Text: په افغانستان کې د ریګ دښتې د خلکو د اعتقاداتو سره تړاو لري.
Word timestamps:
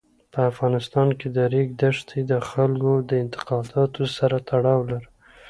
په 0.33 0.39
افغانستان 0.51 1.07
کې 1.19 1.27
د 1.35 1.37
ریګ 1.53 1.67
دښتې 1.81 2.19
د 2.31 2.33
خلکو 2.49 2.93
د 3.09 3.11
اعتقاداتو 3.21 4.01
سره 4.17 4.35
تړاو 4.49 4.79
لري. 4.91 5.09